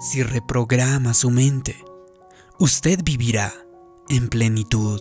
[0.00, 1.84] Si reprograma su mente,
[2.60, 3.52] usted vivirá
[4.08, 5.00] en plenitud.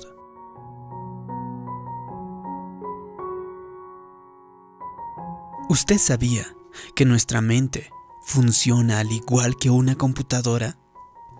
[5.69, 6.47] ¿Usted sabía
[6.95, 7.91] que nuestra mente
[8.25, 10.79] funciona al igual que una computadora?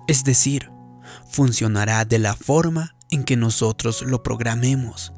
[0.07, 0.71] Es decir,
[1.31, 5.13] funcionará de la forma en que nosotros lo programemos.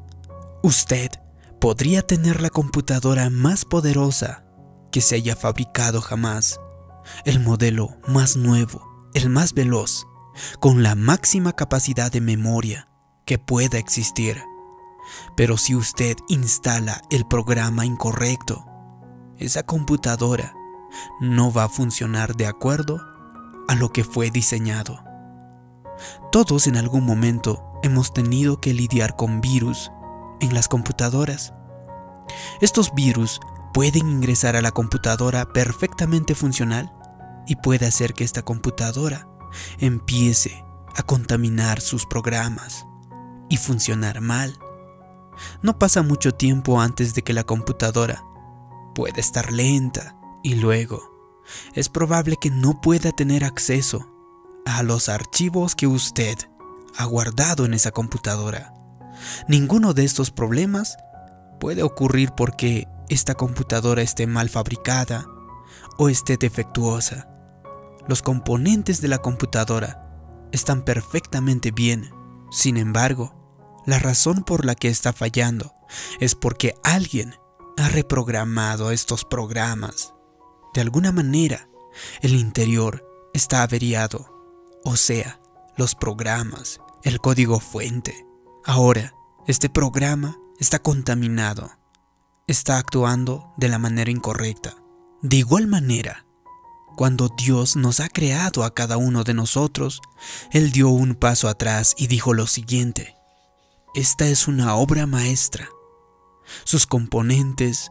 [0.62, 1.10] Usted
[1.60, 4.46] podría tener la computadora más poderosa
[4.90, 6.58] que se haya fabricado jamás,
[7.24, 10.06] el modelo más nuevo, el más veloz,
[10.60, 12.88] con la máxima capacidad de memoria
[13.24, 14.42] que pueda existir.
[15.36, 18.64] Pero si usted instala el programa incorrecto,
[19.38, 20.54] esa computadora
[21.20, 23.00] no va a funcionar de acuerdo
[23.68, 25.02] a lo que fue diseñado.
[26.32, 29.90] Todos en algún momento hemos tenido que lidiar con virus
[30.40, 31.52] en las computadoras.
[32.60, 33.40] Estos virus
[33.72, 36.92] pueden ingresar a la computadora perfectamente funcional
[37.50, 39.26] y puede hacer que esta computadora
[39.80, 42.86] empiece a contaminar sus programas
[43.48, 44.56] y funcionar mal.
[45.60, 48.22] No pasa mucho tiempo antes de que la computadora
[48.94, 51.02] pueda estar lenta y luego
[51.74, 54.08] es probable que no pueda tener acceso
[54.64, 56.38] a los archivos que usted
[56.96, 58.74] ha guardado en esa computadora.
[59.48, 60.98] Ninguno de estos problemas
[61.58, 65.26] puede ocurrir porque esta computadora esté mal fabricada
[65.98, 67.29] o esté defectuosa.
[68.08, 70.06] Los componentes de la computadora
[70.52, 72.10] están perfectamente bien.
[72.50, 73.34] Sin embargo,
[73.86, 75.74] la razón por la que está fallando
[76.18, 77.34] es porque alguien
[77.76, 80.14] ha reprogramado estos programas.
[80.74, 81.68] De alguna manera,
[82.20, 84.30] el interior está averiado,
[84.84, 85.40] o sea,
[85.76, 88.26] los programas, el código fuente.
[88.64, 89.14] Ahora,
[89.46, 91.70] este programa está contaminado,
[92.46, 94.76] está actuando de la manera incorrecta.
[95.22, 96.26] De igual manera,
[96.96, 100.00] cuando Dios nos ha creado a cada uno de nosotros,
[100.52, 103.16] Él dio un paso atrás y dijo lo siguiente,
[103.94, 105.68] esta es una obra maestra.
[106.64, 107.90] Sus componentes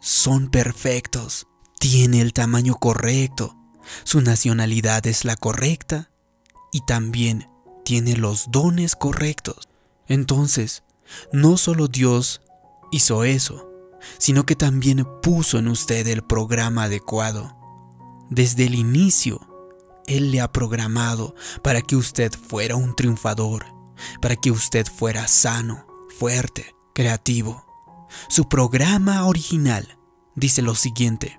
[0.00, 1.46] son perfectos,
[1.78, 3.56] tiene el tamaño correcto,
[4.04, 6.10] su nacionalidad es la correcta
[6.72, 7.48] y también
[7.84, 9.68] tiene los dones correctos.
[10.06, 10.82] Entonces,
[11.32, 12.42] no solo Dios
[12.90, 13.68] hizo eso,
[14.18, 17.56] sino que también puso en usted el programa adecuado.
[18.34, 19.46] Desde el inicio,
[20.06, 23.66] Él le ha programado para que usted fuera un triunfador,
[24.22, 25.86] para que usted fuera sano,
[26.18, 27.62] fuerte, creativo.
[28.30, 29.98] Su programa original
[30.34, 31.36] dice lo siguiente,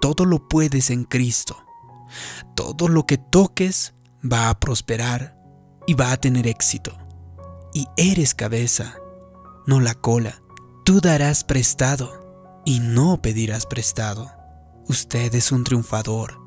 [0.00, 1.56] todo lo puedes en Cristo.
[2.54, 5.36] Todo lo que toques va a prosperar
[5.84, 6.96] y va a tener éxito.
[7.72, 8.94] Y eres cabeza,
[9.66, 10.40] no la cola.
[10.84, 14.43] Tú darás prestado y no pedirás prestado.
[14.86, 16.40] Usted es un triunfador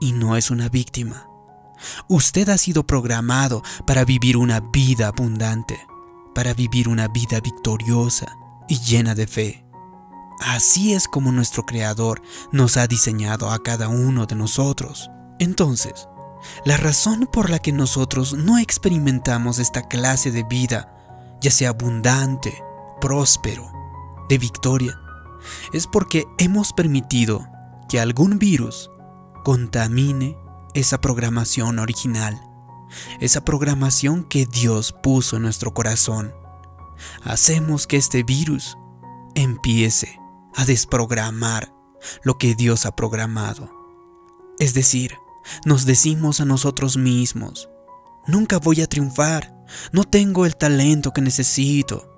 [0.00, 1.28] y no es una víctima.
[2.08, 5.78] Usted ha sido programado para vivir una vida abundante,
[6.34, 8.36] para vivir una vida victoriosa
[8.68, 9.64] y llena de fe.
[10.40, 15.08] Así es como nuestro Creador nos ha diseñado a cada uno de nosotros.
[15.38, 16.08] Entonces,
[16.64, 20.92] la razón por la que nosotros no experimentamos esta clase de vida,
[21.40, 22.64] ya sea abundante,
[23.00, 23.70] próspero,
[24.28, 24.98] de victoria,
[25.72, 27.46] es porque hemos permitido
[27.90, 28.88] que algún virus
[29.42, 30.38] contamine
[30.74, 32.40] esa programación original,
[33.18, 36.32] esa programación que Dios puso en nuestro corazón.
[37.24, 38.78] Hacemos que este virus
[39.34, 40.20] empiece
[40.54, 41.74] a desprogramar
[42.22, 43.68] lo que Dios ha programado.
[44.60, 45.16] Es decir,
[45.64, 47.68] nos decimos a nosotros mismos,
[48.24, 49.52] nunca voy a triunfar,
[49.90, 52.14] no tengo el talento que necesito,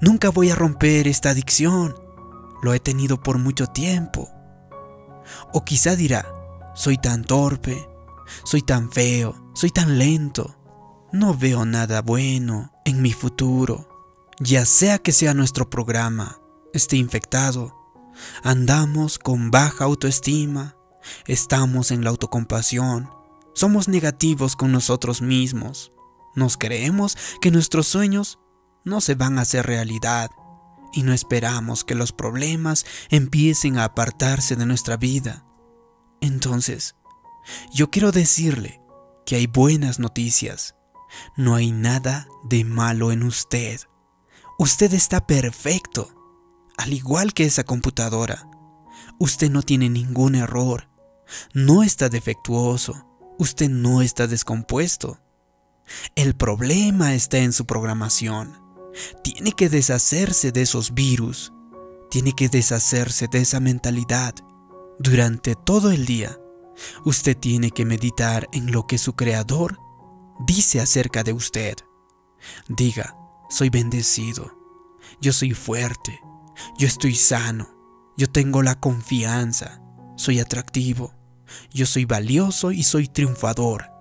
[0.00, 1.96] nunca voy a romper esta adicción,
[2.62, 4.28] lo he tenido por mucho tiempo.
[5.52, 6.26] O quizá dirá,
[6.74, 7.88] soy tan torpe,
[8.44, 10.56] soy tan feo, soy tan lento,
[11.12, 13.88] no veo nada bueno en mi futuro,
[14.40, 16.38] ya sea que sea nuestro programa,
[16.72, 17.76] esté infectado.
[18.42, 20.76] Andamos con baja autoestima,
[21.26, 23.10] estamos en la autocompasión,
[23.54, 25.92] somos negativos con nosotros mismos,
[26.34, 28.38] nos creemos que nuestros sueños
[28.84, 30.30] no se van a hacer realidad
[30.92, 35.44] y no esperamos que los problemas empiecen a apartarse de nuestra vida.
[36.20, 36.94] Entonces,
[37.72, 38.80] yo quiero decirle
[39.26, 40.74] que hay buenas noticias.
[41.36, 43.80] No hay nada de malo en usted.
[44.58, 46.14] Usted está perfecto
[46.76, 48.48] al igual que esa computadora.
[49.18, 50.88] Usted no tiene ningún error,
[51.54, 53.06] no está defectuoso,
[53.38, 55.20] usted no está descompuesto.
[56.14, 58.61] El problema está en su programación.
[59.22, 61.52] Tiene que deshacerse de esos virus,
[62.10, 64.34] tiene que deshacerse de esa mentalidad.
[64.98, 66.38] Durante todo el día,
[67.04, 69.78] usted tiene que meditar en lo que su Creador
[70.46, 71.76] dice acerca de usted.
[72.68, 73.16] Diga,
[73.48, 74.52] soy bendecido,
[75.20, 76.20] yo soy fuerte,
[76.78, 77.68] yo estoy sano,
[78.16, 79.82] yo tengo la confianza,
[80.16, 81.14] soy atractivo,
[81.72, 83.91] yo soy valioso y soy triunfador.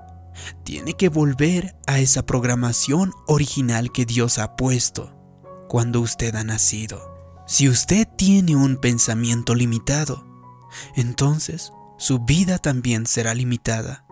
[0.64, 5.16] Tiene que volver a esa programación original que Dios ha puesto
[5.68, 7.12] cuando usted ha nacido.
[7.48, 10.26] Si usted tiene un pensamiento limitado,
[10.96, 14.06] entonces su vida también será limitada.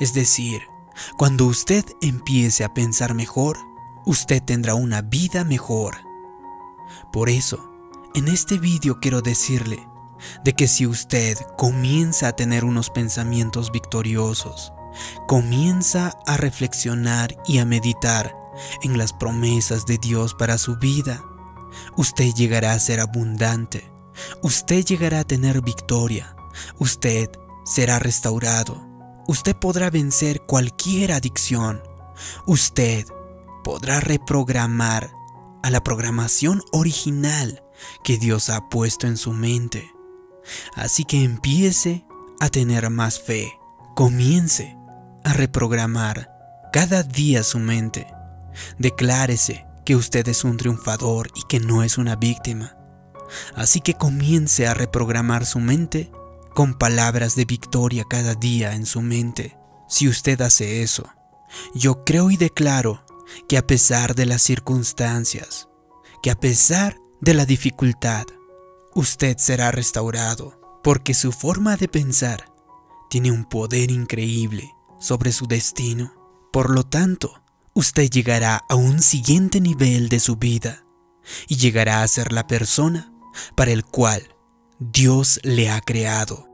[0.00, 0.60] Es decir,
[1.16, 3.58] cuando usted empiece a pensar mejor,
[4.06, 5.96] usted tendrá una vida mejor.
[7.12, 7.70] Por eso,
[8.14, 9.86] en este vídeo quiero decirle
[10.44, 14.72] de que si usted comienza a tener unos pensamientos victoriosos,
[15.26, 18.36] comienza a reflexionar y a meditar
[18.82, 21.24] en las promesas de Dios para su vida,
[21.96, 23.90] usted llegará a ser abundante,
[24.42, 26.36] usted llegará a tener victoria,
[26.78, 27.30] usted
[27.64, 28.86] será restaurado,
[29.26, 31.82] usted podrá vencer cualquier adicción,
[32.46, 33.06] usted
[33.62, 35.10] podrá reprogramar
[35.62, 37.62] a la programación original
[38.04, 39.90] que Dios ha puesto en su mente.
[40.76, 42.04] Así que empiece
[42.38, 43.58] a tener más fe,
[43.94, 44.76] comience
[45.24, 46.30] a reprogramar
[46.72, 48.06] cada día su mente.
[48.78, 52.76] Declárese que usted es un triunfador y que no es una víctima.
[53.54, 56.12] Así que comience a reprogramar su mente
[56.54, 59.56] con palabras de victoria cada día en su mente.
[59.88, 61.08] Si usted hace eso,
[61.74, 63.04] yo creo y declaro
[63.48, 65.68] que a pesar de las circunstancias,
[66.22, 68.26] que a pesar de la dificultad,
[68.94, 72.52] usted será restaurado, porque su forma de pensar
[73.08, 74.70] tiene un poder increíble
[75.04, 76.14] sobre su destino.
[76.50, 77.42] Por lo tanto,
[77.74, 80.84] usted llegará a un siguiente nivel de su vida
[81.46, 83.12] y llegará a ser la persona
[83.54, 84.34] para el cual
[84.78, 86.48] Dios le ha creado.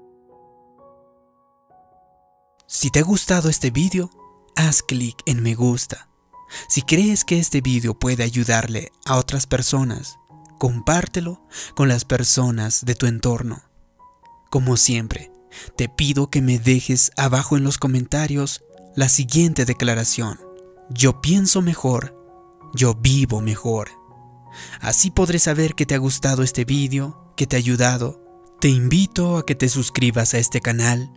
[2.66, 4.10] Si te ha gustado este vídeo,
[4.56, 6.08] haz clic en me gusta.
[6.68, 10.18] Si crees que este vídeo puede ayudarle a otras personas,
[10.58, 13.62] compártelo con las personas de tu entorno.
[14.50, 15.29] Como siempre,
[15.76, 18.62] te pido que me dejes abajo en los comentarios
[18.96, 20.38] la siguiente declaración.
[20.90, 22.16] Yo pienso mejor,
[22.74, 23.90] yo vivo mejor.
[24.80, 28.20] Así podré saber que te ha gustado este vídeo, que te ha ayudado.
[28.60, 31.12] Te invito a que te suscribas a este canal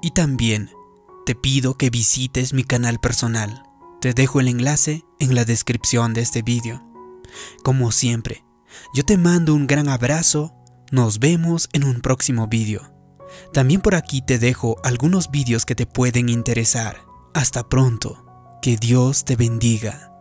[0.00, 0.70] y también
[1.26, 3.64] te pido que visites mi canal personal.
[4.00, 6.82] Te dejo el enlace en la descripción de este vídeo.
[7.64, 8.44] Como siempre,
[8.94, 10.54] yo te mando un gran abrazo,
[10.92, 12.95] nos vemos en un próximo vídeo.
[13.52, 17.04] También por aquí te dejo algunos vídeos que te pueden interesar.
[17.34, 18.24] Hasta pronto,
[18.62, 20.15] que Dios te bendiga.